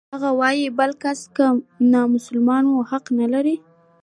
هغه 0.13 0.29
وايي 0.39 0.67
بل 0.77 0.91
کس 1.01 1.19
که 1.35 1.45
نامسلمان 1.93 2.63
و 2.69 2.75
حق 2.89 3.05
نلري. 3.19 3.55